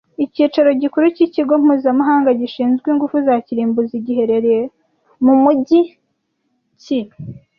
[0.23, 4.63] Icyicaro gikuru cy’ikigo mpuzamahanga gishinzwe ingufu za kirimbuzi giherereye
[5.23, 5.79] mu mujyi
[6.81, 6.99] ki